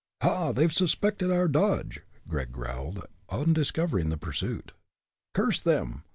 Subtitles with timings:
[0.23, 0.51] "Ha!
[0.51, 4.71] they've suspected our dodge!" Gregg growled, on discovering the pursuit.
[5.35, 6.05] "Curse them!